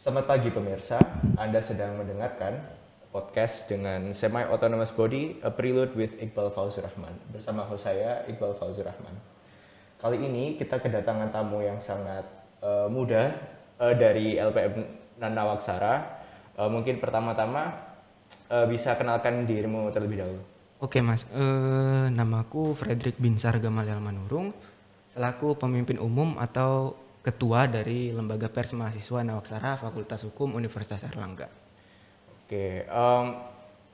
[0.00, 0.96] Selamat pagi pemirsa,
[1.36, 2.56] Anda sedang mendengarkan
[3.12, 7.12] podcast dengan Semi Autonomous Body, A Prelude with Iqbal Fauzur Rahman.
[7.28, 9.12] Bersama host saya, Iqbal Fauzur Rahman.
[10.00, 12.24] Kali ini kita kedatangan tamu yang sangat
[12.64, 13.44] uh, muda
[13.76, 14.88] uh, dari LPM
[15.20, 16.24] Nanawaksara.
[16.56, 17.68] Uh, mungkin pertama-tama
[18.48, 20.40] uh, bisa kenalkan dirimu terlebih dahulu.
[20.80, 24.56] Oke mas, uh, namaku Frederick Binsar Gamaliel Manurung,
[25.12, 31.48] selaku pemimpin umum atau ketua dari Lembaga Pers Mahasiswa Nawaksara Fakultas Hukum Universitas Erlangga.
[32.48, 33.26] Oke, um,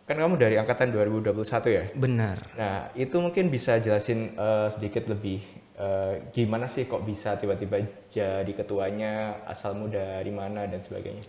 [0.07, 1.35] kan kamu dari angkatan 2021
[1.67, 1.85] ya?
[1.93, 2.39] Benar.
[2.55, 5.43] Nah, itu mungkin bisa jelasin uh, sedikit lebih
[5.77, 11.27] uh, gimana sih kok bisa tiba-tiba jadi ketuanya, asalmu dari mana dan sebagainya.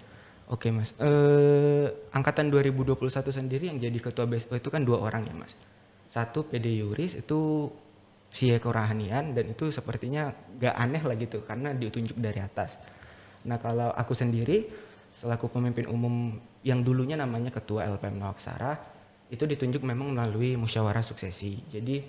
[0.48, 2.96] Oke mas, uh, angkatan 2021
[3.36, 5.60] sendiri yang jadi ketua BSO itu kan dua orang ya mas.
[6.08, 7.68] Satu PD Yuris itu
[8.32, 12.76] si Eko Rahanian dan itu sepertinya gak aneh lah gitu karena ditunjuk dari atas.
[13.48, 14.68] Nah kalau aku sendiri
[15.18, 18.78] selaku pemimpin umum yang dulunya namanya ketua LPM Nawaksara
[19.28, 21.66] itu ditunjuk memang melalui musyawarah suksesi.
[21.68, 22.04] Jadi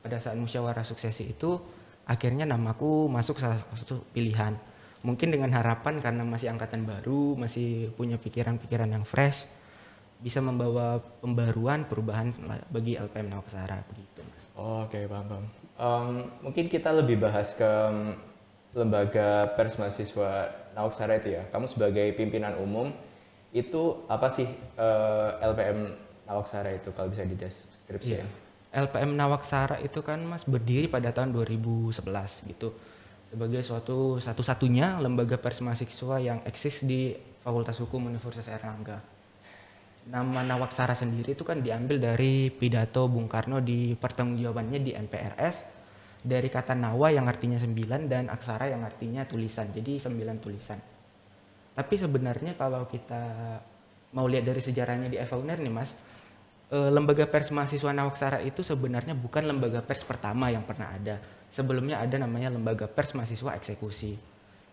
[0.00, 1.58] pada saat musyawarah suksesi itu
[2.06, 4.54] akhirnya namaku masuk salah satu pilihan
[5.02, 9.46] mungkin dengan harapan karena masih angkatan baru, masih punya pikiran-pikiran yang fresh,
[10.20, 12.32] bisa membawa pembaruan, perubahan
[12.72, 14.44] bagi LPM Nawaksara begitu, Mas.
[14.56, 15.46] Oh, Oke, okay, paham, paham.
[15.76, 16.08] Um,
[16.48, 17.70] mungkin kita lebih bahas ke
[18.72, 21.42] lembaga pers mahasiswa Nawaksara itu ya.
[21.52, 22.92] Kamu sebagai pimpinan umum
[23.52, 25.78] itu apa sih uh, eh, LPM
[26.28, 28.24] Nawaksara itu kalau bisa dideskripsikan?
[28.24, 28.84] Yeah.
[28.84, 32.04] LPM Nawaksara itu kan Mas berdiri pada tahun 2011
[32.52, 32.76] gitu
[33.26, 39.02] sebagai suatu satu-satunya lembaga pers mahasiswa yang eksis di Fakultas Hukum Universitas Erlangga.
[40.06, 45.56] Nama Nawaksara sendiri itu kan diambil dari pidato Bung Karno di pertanggungjawabannya di NPRS
[46.22, 49.74] dari kata nawa yang artinya sembilan dan aksara yang artinya tulisan.
[49.74, 50.78] Jadi sembilan tulisan.
[51.74, 53.22] Tapi sebenarnya kalau kita
[54.14, 55.98] mau lihat dari sejarahnya di FUNER nih Mas,
[56.70, 61.18] eh, lembaga pers mahasiswa Nawaksara itu sebenarnya bukan lembaga pers pertama yang pernah ada
[61.50, 64.18] sebelumnya ada namanya lembaga pers mahasiswa eksekusi.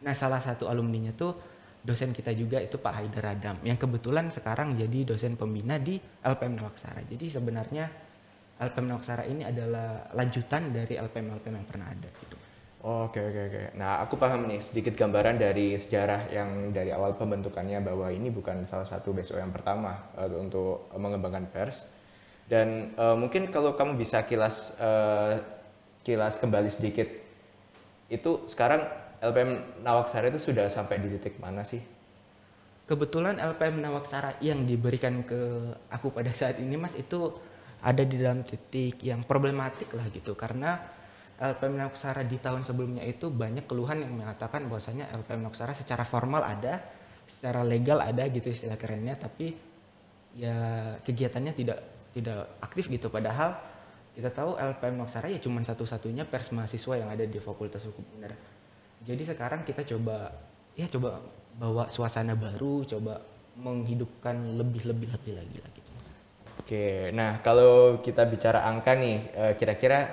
[0.04, 1.53] Nah salah satu alumninya tuh
[1.84, 6.56] dosen kita juga itu Pak Haidar Adam yang kebetulan sekarang jadi dosen pembina di LPM
[6.56, 7.04] Nawaksara.
[7.04, 7.86] Jadi sebenarnya
[8.64, 12.40] LPM Nawaksara ini adalah lanjutan dari LPM LPM yang pernah ada gitu.
[12.84, 13.64] Oke oke oke.
[13.80, 18.68] Nah aku paham nih sedikit gambaran dari sejarah yang dari awal pembentukannya bahwa ini bukan
[18.68, 21.88] salah satu BSO yang pertama uh, untuk mengembangkan pers.
[22.44, 25.40] Dan uh, mungkin kalau kamu bisa kilas uh,
[26.04, 27.08] kilas kembali sedikit,
[28.12, 28.84] itu sekarang
[29.24, 31.80] LPM Nawaksara itu sudah sampai di titik mana sih?
[32.84, 37.32] Kebetulan LPM Nawaksara yang diberikan ke aku pada saat ini mas itu
[37.80, 40.84] ada di dalam titik yang problematik lah gitu karena
[41.40, 46.44] LPM Nawaksara di tahun sebelumnya itu banyak keluhan yang mengatakan bahwasanya LPM Nawaksara secara formal
[46.44, 46.84] ada,
[47.24, 49.56] secara legal ada gitu istilah kerennya tapi
[50.36, 50.56] ya
[51.00, 51.80] kegiatannya tidak
[52.14, 53.58] tidak aktif gitu padahal
[54.14, 58.38] kita tahu LPM Noksara ya cuma satu-satunya pers mahasiswa yang ada di Fakultas Hukum Benar.
[59.04, 60.32] Jadi sekarang kita coba
[60.80, 61.20] ya coba
[61.60, 63.20] bawa suasana baru, coba
[63.60, 65.82] menghidupkan lebih-lebih lebih lagi lagi.
[66.64, 70.08] Oke, nah kalau kita bicara angka nih, eh, kira-kira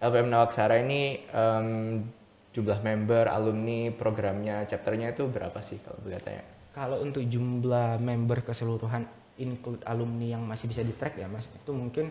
[0.00, 2.00] LPM Nawaksara ini um,
[2.56, 6.42] jumlah member, alumni, programnya, chapternya itu berapa sih kalau boleh tanya?
[6.72, 9.04] Kalau untuk jumlah member keseluruhan
[9.36, 12.08] include alumni yang masih bisa di track ya mas, itu mungkin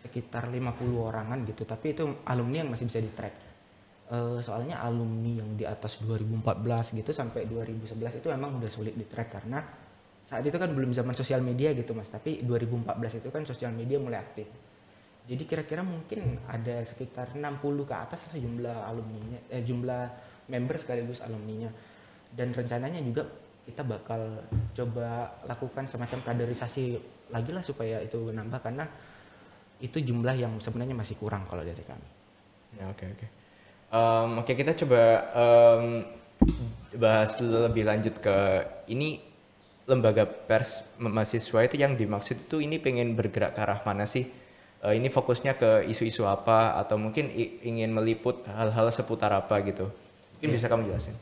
[0.00, 3.55] sekitar 50 orangan gitu tapi itu alumni yang masih bisa di track
[4.10, 9.06] uh, soalnya alumni yang di atas 2014 gitu sampai 2011 itu emang udah sulit di
[9.06, 9.58] track karena
[10.26, 14.02] saat itu kan belum zaman sosial media gitu mas tapi 2014 itu kan sosial media
[14.02, 14.50] mulai aktif
[15.26, 20.02] jadi kira-kira mungkin ada sekitar 60 ke atas lah jumlah alumninya eh, jumlah
[20.50, 21.70] member sekaligus alumninya
[22.34, 23.26] dan rencananya juga
[23.66, 26.98] kita bakal coba lakukan semacam kaderisasi
[27.34, 28.86] lagi lah supaya itu nambah karena
[29.82, 32.08] itu jumlah yang sebenarnya masih kurang kalau dari kami.
[32.78, 33.18] Ya, oke okay, oke.
[33.20, 33.28] Okay.
[33.86, 35.02] Um, oke okay, kita coba
[35.32, 35.84] um,
[36.98, 38.36] bahas lebih lanjut ke
[38.90, 39.22] ini
[39.86, 44.26] lembaga pers mahasiswa itu yang dimaksud itu ini pengen bergerak ke arah mana sih?
[44.82, 47.30] Uh, ini fokusnya ke isu-isu apa atau mungkin
[47.62, 49.86] ingin meliput hal-hal seputar apa gitu?
[50.36, 50.56] Mungkin yeah.
[50.58, 51.14] bisa kamu jelasin.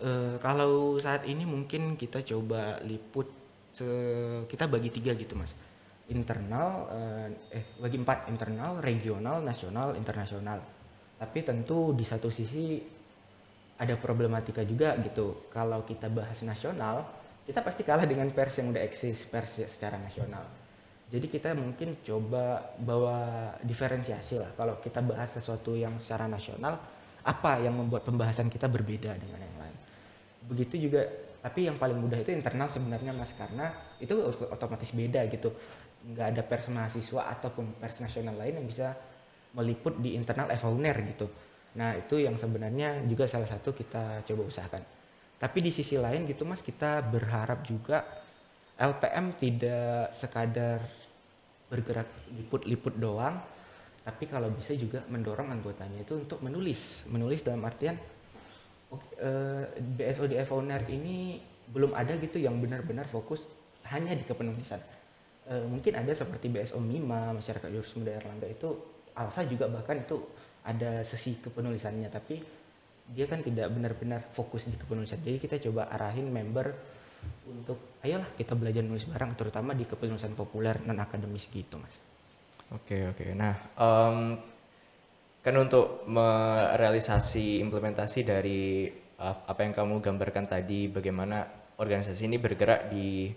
[0.00, 3.28] Uh, kalau saat ini mungkin kita coba liput
[4.50, 5.54] kita bagi tiga gitu mas
[6.10, 10.58] internal eh, eh bagi empat internal, regional, nasional, internasional.
[11.20, 12.80] Tapi tentu di satu sisi
[13.76, 15.52] ada problematika juga gitu.
[15.52, 17.04] Kalau kita bahas nasional,
[17.44, 20.48] kita pasti kalah dengan pers yang udah eksis, pers secara nasional.
[21.10, 24.50] Jadi kita mungkin coba bawa diferensiasi lah.
[24.56, 26.80] Kalau kita bahas sesuatu yang secara nasional,
[27.24, 29.76] apa yang membuat pembahasan kita berbeda dengan yang lain.
[30.40, 31.04] begitu juga
[31.40, 34.12] tapi yang paling mudah itu internal sebenarnya mas karena itu
[34.48, 35.52] otomatis beda gitu
[36.12, 38.96] nggak ada pers mahasiswa ataupun pers nasional lain yang bisa
[39.56, 41.26] meliput di internal FAUNER gitu.
[41.78, 44.82] Nah itu yang sebenarnya juga salah satu kita coba usahakan.
[45.40, 48.04] Tapi di sisi lain gitu mas kita berharap juga
[48.76, 50.80] LPM tidak sekadar
[51.70, 53.38] bergerak liput-liput doang
[54.00, 57.06] tapi kalau bisa juga mendorong anggotanya itu untuk menulis.
[57.12, 57.94] Menulis dalam artian
[58.90, 61.38] uh, eh, BSO di Owner ini
[61.70, 63.46] belum ada gitu yang benar-benar fokus
[63.92, 64.80] hanya di kepenulisan.
[65.46, 68.68] Uh, mungkin ada seperti BSO Mima masyarakat jurus muda Erlangga itu
[69.16, 70.20] Alsa juga bahkan itu
[70.66, 72.36] ada sesi kepenulisannya tapi
[73.10, 76.70] dia kan tidak benar-benar fokus di kepenulisan jadi kita coba arahin member
[77.48, 82.10] untuk ayolah kita belajar nulis bareng terutama di kepenulisan populer non akademis gitu mas
[82.70, 83.26] Oke oke.
[83.34, 84.38] Nah, um,
[85.42, 88.86] kan untuk merealisasi implementasi dari
[89.20, 91.44] apa yang kamu gambarkan tadi, bagaimana
[91.76, 93.28] organisasi ini bergerak di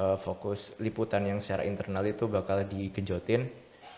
[0.00, 3.44] uh, fokus liputan yang secara internal itu bakal digenjotin.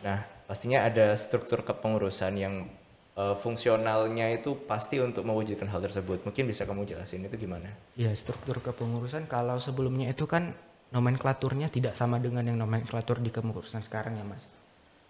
[0.02, 2.70] Nah, pastinya ada struktur kepengurusan yang
[3.18, 6.22] uh, fungsionalnya itu pasti untuk mewujudkan hal tersebut.
[6.24, 7.70] Mungkin bisa kamu jelasin itu gimana?
[7.98, 10.54] Ya, struktur kepengurusan kalau sebelumnya itu kan
[10.94, 14.46] nomenklaturnya tidak sama dengan yang nomenklatur di kepengurusan sekarang ya mas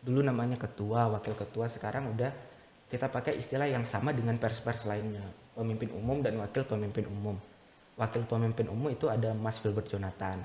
[0.00, 2.32] dulu namanya ketua wakil ketua sekarang udah
[2.86, 7.36] kita pakai istilah yang sama dengan pers-pers lainnya pemimpin umum dan wakil pemimpin umum
[7.98, 10.40] wakil pemimpin umum itu ada Mas Filbert Jonathan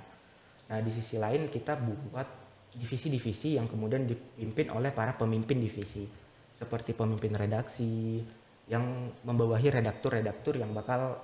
[0.68, 2.28] nah di sisi lain kita buat
[2.72, 6.08] divisi-divisi yang kemudian dipimpin oleh para pemimpin divisi
[6.56, 8.22] seperti pemimpin redaksi
[8.70, 11.20] yang membawahi redaktur-redaktur yang bakal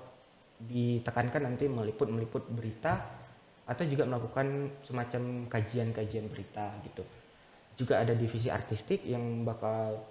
[0.57, 2.97] ditekankan nanti meliput-meliput berita
[3.67, 7.03] atau juga melakukan semacam kajian-kajian berita gitu.
[7.77, 10.01] Juga ada divisi artistik yang bakal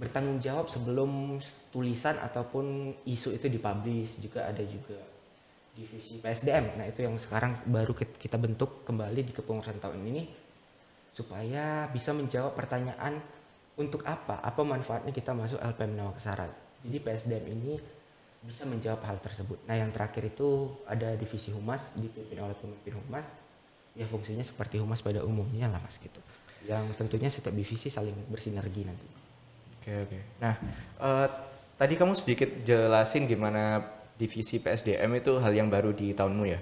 [0.00, 1.36] bertanggung jawab sebelum
[1.68, 4.16] tulisan ataupun isu itu dipublish.
[4.24, 4.96] Juga ada juga
[5.74, 6.76] divisi PSDM.
[6.78, 10.22] Nah, itu yang sekarang baru kita bentuk kembali di kepengurusan tahun ini
[11.10, 13.18] supaya bisa menjawab pertanyaan
[13.78, 14.42] untuk apa?
[14.42, 16.46] Apa manfaatnya kita masuk LPM Nawakasara?
[16.84, 17.72] Jadi PSDM ini
[18.40, 19.60] bisa menjawab hal tersebut.
[19.68, 23.28] Nah yang terakhir itu ada divisi humas dipimpin oleh pemimpin humas
[23.92, 26.20] ya fungsinya seperti humas pada umumnya lah mas gitu.
[26.64, 29.08] Yang tentunya setiap divisi saling bersinergi nanti.
[29.80, 30.18] Oke oke.
[30.40, 30.54] Nah
[31.04, 31.28] uh,
[31.76, 33.84] tadi kamu sedikit jelasin gimana
[34.20, 36.60] divisi PSDM itu hal yang baru di tahunmu ya.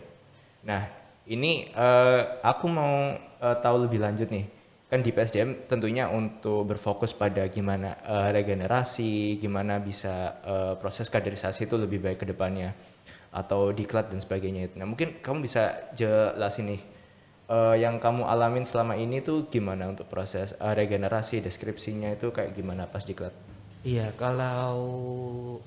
[0.63, 0.87] Nah
[1.27, 4.47] ini uh, aku mau uh, tahu lebih lanjut nih
[4.89, 11.69] kan di PSDM tentunya untuk berfokus pada gimana uh, regenerasi, gimana bisa uh, proses kaderisasi
[11.69, 12.73] itu lebih baik ke depannya
[13.29, 14.73] atau diklat dan sebagainya.
[14.81, 16.83] Nah mungkin kamu bisa jelasin nih
[17.53, 22.57] uh, yang kamu alamin selama ini tuh gimana untuk proses uh, regenerasi, deskripsinya itu kayak
[22.57, 23.48] gimana pas diklat?
[23.89, 24.69] Iya kalau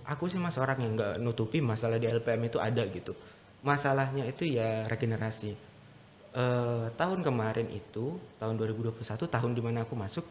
[0.06, 3.18] aku sih mas orang yang nggak nutupi masalah di LPM itu ada gitu.
[3.66, 5.58] Masalahnya itu ya regenerasi.
[6.32, 10.24] Uh, tahun kemarin itu tahun 2021 tahun di mana aku masuk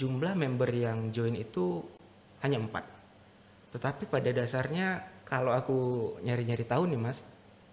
[0.00, 1.84] jumlah member yang join itu
[2.40, 2.84] hanya empat.
[3.76, 5.78] Tetapi pada dasarnya kalau aku
[6.24, 7.20] nyari-nyari tahu nih mas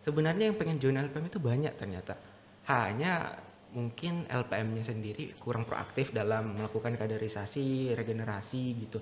[0.04, 2.19] sebenarnya yang pengen join LPM itu banyak ternyata.
[2.68, 3.40] Hanya
[3.72, 9.00] mungkin LPM-nya sendiri kurang proaktif dalam melakukan kaderisasi regenerasi gitu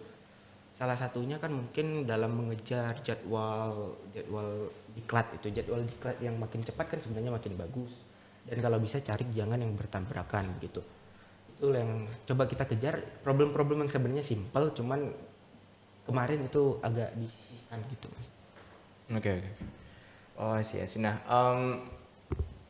[0.73, 4.67] salah satunya kan mungkin dalam mengejar jadwal jadwal
[4.97, 7.93] diklat itu jadwal diklat yang makin cepat kan sebenarnya makin bagus.
[8.43, 10.83] Dan kalau bisa cari jangan yang bertabrakan gitu.
[11.55, 12.99] Itu yang coba kita kejar.
[13.23, 15.13] Problem-problem yang sebenarnya simpel cuman
[16.03, 18.27] kemarin itu agak disisihkan gitu mas.
[19.11, 19.53] Oke okay, okay.
[20.39, 21.83] oh sih sih nah um,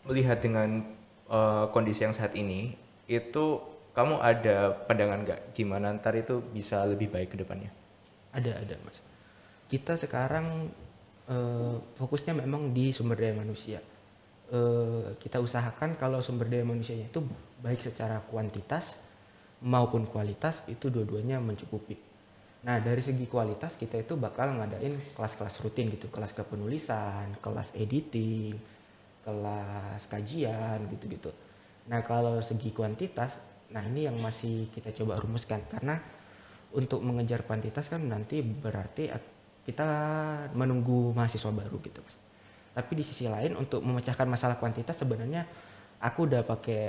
[0.09, 0.81] melihat dengan
[1.29, 2.73] uh, kondisi yang saat ini
[3.05, 3.61] itu
[3.93, 7.69] kamu ada pandangan nggak gimana ntar itu bisa lebih baik ke depannya
[8.33, 8.99] ada ada mas
[9.69, 10.69] kita sekarang
[11.29, 13.79] uh, fokusnya memang di sumber daya manusia
[14.53, 17.25] Eh, kita usahakan kalau sumber daya manusianya itu
[17.65, 19.01] baik secara kuantitas
[19.65, 21.97] maupun kualitas itu dua-duanya mencukupi.
[22.61, 28.53] Nah dari segi kualitas kita itu bakal ngadain kelas-kelas rutin gitu, kelas kepenulisan, kelas editing,
[29.25, 31.33] kelas kajian gitu-gitu.
[31.89, 33.41] Nah kalau segi kuantitas,
[33.73, 35.97] nah ini yang masih kita coba rumuskan karena
[36.73, 39.09] untuk mengejar kuantitas kan nanti berarti
[39.63, 39.87] kita
[40.57, 42.15] menunggu mahasiswa baru gitu mas.
[42.73, 45.45] Tapi di sisi lain untuk memecahkan masalah kuantitas sebenarnya
[46.01, 46.81] aku udah pakai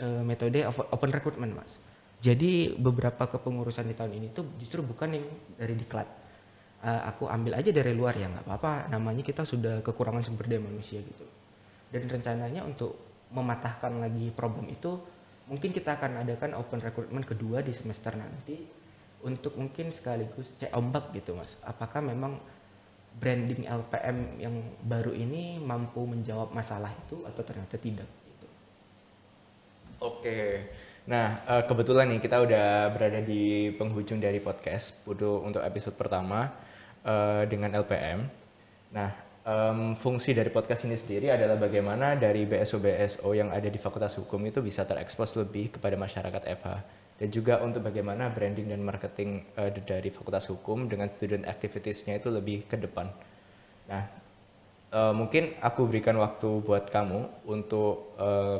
[0.00, 1.72] uh, metode open recruitment mas.
[2.16, 5.26] Jadi beberapa kepengurusan di tahun ini tuh justru bukan yang
[5.60, 6.08] dari diklat.
[6.80, 8.88] Uh, aku ambil aja dari luar ya nggak apa-apa.
[8.88, 11.28] Namanya kita sudah kekurangan sumber daya manusia gitu.
[11.92, 12.96] Dan rencananya untuk
[13.30, 14.96] mematahkan lagi problem itu
[15.46, 18.85] mungkin kita akan adakan open recruitment kedua di semester nanti
[19.26, 21.58] untuk mungkin sekaligus cek ombak gitu mas.
[21.66, 22.38] Apakah memang
[23.16, 24.54] branding LPM yang
[24.84, 28.46] baru ini mampu menjawab masalah itu atau ternyata tidak gitu.
[30.04, 30.40] Oke.
[31.10, 36.52] Nah, eh, kebetulan nih kita udah berada di penghujung dari podcast untuk episode pertama
[37.02, 38.20] eh, dengan LPM.
[38.94, 39.10] Nah,
[39.94, 44.58] fungsi dari podcast ini sendiri adalah bagaimana dari BSO-BSO yang ada di Fakultas Hukum itu
[44.58, 50.12] bisa terekspos lebih kepada masyarakat FH dan juga untuk bagaimana branding dan marketing eh, dari
[50.12, 53.08] Fakultas Hukum dengan student activities-nya itu lebih ke depan.
[53.88, 54.04] Nah,
[54.92, 58.58] eh, mungkin aku berikan waktu buat kamu untuk eh,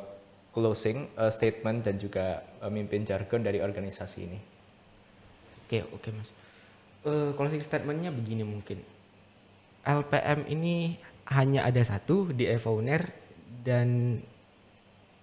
[0.57, 4.39] closing eh, statement dan juga eh, mimpin jargon dari organisasi ini.
[5.69, 6.33] Oke, oke Mas.
[7.05, 8.81] Eh, closing statementnya begini mungkin.
[9.85, 10.97] LPM ini
[11.29, 13.07] hanya ada satu di Evowner
[13.63, 14.19] dan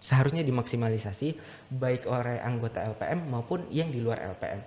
[0.03, 1.39] seharusnya dimaksimalisasi
[1.71, 4.59] baik oleh anggota LPM maupun yang di luar LPM.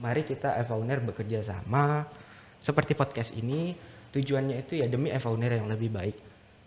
[0.00, 2.08] Mari kita Evowner bekerja sama
[2.56, 3.76] seperti podcast ini
[4.08, 6.16] tujuannya itu ya demi Evowner yang lebih baik.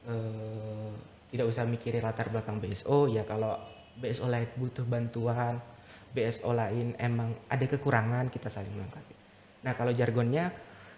[0.06, 0.92] Eh,
[1.34, 3.58] tidak usah mikirin latar belakang BSO ya kalau
[3.98, 5.58] BSO lain butuh bantuan,
[6.14, 9.16] BSO lain emang ada kekurangan kita saling melengkapi.
[9.66, 10.54] Nah kalau jargonnya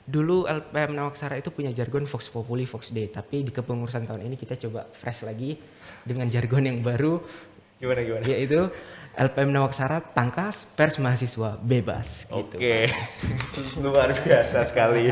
[0.06, 4.38] dulu LPM Nawaksara itu punya jargon Vox Populi Vox Day tapi di kepengurusan tahun ini
[4.38, 5.58] kita coba fresh lagi
[6.06, 7.18] dengan jargon yang baru
[7.82, 8.24] Gimana gimana?
[8.30, 8.70] yaitu
[9.16, 12.60] LPM Nawaksara tangkas pers mahasiswa bebas gitu.
[12.60, 12.92] Oke,
[13.84, 15.08] luar biasa sekali.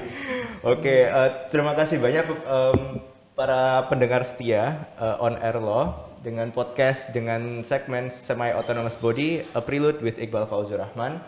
[0.59, 2.99] Oke, eh, terima kasih banyak em,
[3.31, 9.63] para pendengar setia eh, on air law dengan podcast dengan segmen semi autonomous body A
[9.63, 11.23] Prelude with Iqbal Fauzur Rahman.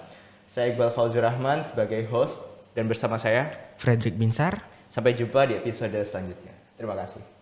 [0.52, 4.60] Saya Iqbal Fauzur Rahman sebagai host dan bersama saya Frederick Binsar
[4.92, 6.54] sampai jumpa di episode selanjutnya.
[6.76, 7.35] Terima kasih.